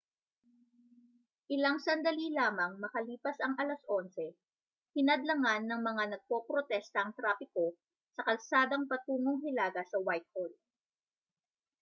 [1.55, 4.33] ilang sandali lamang makalipas ang 11:00
[4.97, 7.67] hinadlangan ng mga nagpoprotesta ang trapiko
[8.15, 10.51] sa kalsadang patungong hilaga sa whitehall